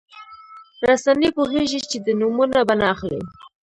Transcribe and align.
رسنۍ 0.89 1.29
پوهېږي 1.37 1.79
چې 1.89 1.97
د 2.05 2.07
نومونه 2.19 2.59
به 2.67 2.73
نه 2.79 2.85
اخلي. 2.93 3.19